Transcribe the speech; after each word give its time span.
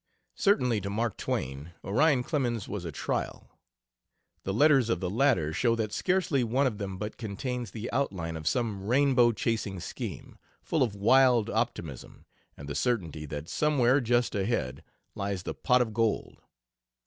Certainly, 0.33 0.81
to 0.81 0.89
Mark 0.89 1.15
Twain 1.15 1.73
Orion 1.83 2.23
Clemens 2.23 2.67
was 2.67 2.85
a 2.85 2.91
trial. 2.91 3.59
The 4.45 4.51
letters 4.51 4.89
of 4.89 4.99
the 4.99 5.11
latter 5.11 5.53
show 5.53 5.75
that 5.75 5.93
scarcely 5.93 6.43
one 6.43 6.65
of 6.65 6.79
them 6.79 6.97
but 6.97 7.17
contains 7.17 7.69
the 7.69 7.87
outline 7.91 8.35
of 8.35 8.47
some 8.47 8.87
rainbow 8.87 9.31
chasing 9.31 9.79
scheme, 9.79 10.39
full 10.63 10.81
of 10.81 10.95
wild 10.95 11.51
optimism, 11.51 12.25
and 12.57 12.67
the 12.67 12.73
certainty 12.73 13.27
that 13.27 13.47
somewhere 13.47 14.01
just 14.01 14.33
ahead 14.33 14.83
lies 15.13 15.43
the 15.43 15.53
pot 15.53 15.83
of 15.83 15.93
gold. 15.93 16.41